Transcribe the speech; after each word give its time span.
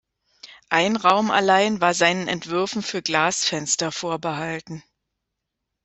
Ein 0.69 0.95
Raum 0.95 1.29
allein 1.29 1.79
war 1.79 1.93
seinen 1.93 2.27
Entwürfen 2.27 2.81
für 2.81 3.03
Glasfenster 3.03 3.91
vorbehalten. 3.91 4.83